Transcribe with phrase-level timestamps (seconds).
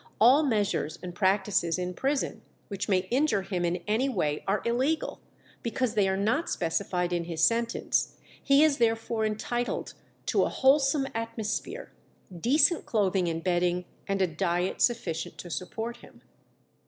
[0.19, 5.21] "All measures and practices in prison which may injure him in any way are illegal,
[5.61, 9.93] because they are not specified in his sentence; he is therefore entitled
[10.25, 11.91] to a wholesome atmosphere,
[12.35, 16.23] decent clothing and bedding, and a diet sufficient to support him."